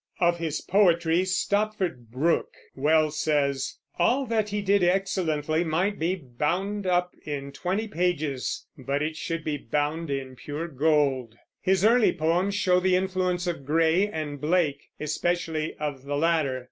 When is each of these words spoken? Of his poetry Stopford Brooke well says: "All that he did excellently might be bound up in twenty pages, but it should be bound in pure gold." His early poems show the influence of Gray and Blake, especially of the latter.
Of 0.19 0.39
his 0.39 0.61
poetry 0.61 1.25
Stopford 1.25 2.09
Brooke 2.09 2.55
well 2.75 3.11
says: 3.11 3.77
"All 3.99 4.25
that 4.25 4.49
he 4.49 4.63
did 4.63 4.81
excellently 4.83 5.63
might 5.63 5.99
be 5.99 6.15
bound 6.15 6.87
up 6.87 7.13
in 7.23 7.51
twenty 7.51 7.87
pages, 7.87 8.65
but 8.75 9.03
it 9.03 9.15
should 9.15 9.43
be 9.43 9.57
bound 9.57 10.09
in 10.09 10.35
pure 10.35 10.67
gold." 10.67 11.35
His 11.61 11.85
early 11.85 12.13
poems 12.13 12.55
show 12.55 12.79
the 12.79 12.95
influence 12.95 13.45
of 13.45 13.63
Gray 13.63 14.07
and 14.07 14.41
Blake, 14.41 14.89
especially 14.99 15.75
of 15.75 16.01
the 16.05 16.17
latter. 16.17 16.59